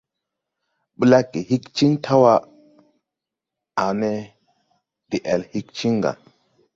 Blagge 0.99 1.39
hig 1.49 1.63
cin 1.75 1.93
taw 2.05 2.21
wa, 2.23 2.33
ane 3.85 4.09
deʼel 5.09 5.41
hig 5.51 5.67
ciŋ 5.77 5.93
ga. 6.03 6.11